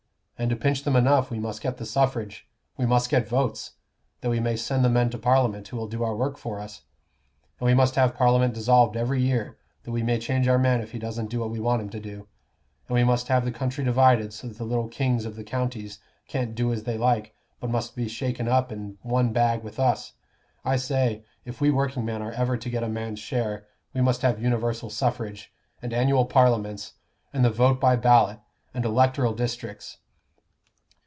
[0.41, 3.73] And to pinch them enough, we must get the suffrage, we must get votes,
[4.21, 6.81] that we may send the men to Parliament who will do our work for us;
[7.59, 10.93] and we must have Parliament dissolved every year, that we may change our man if
[10.93, 12.27] he doesn't do what we want him to do;
[12.87, 15.99] and we must have the country divided so that the little kings of the counties
[16.27, 20.13] can't do as they like, but must be shaken up in one bag with us.
[20.65, 24.41] I say, if we workingmen are ever to get a man's share, we must have
[24.41, 26.93] universal suffrage, and annual Parliaments,
[27.31, 28.39] and the vote by ballot,
[28.73, 29.97] and electoral districts."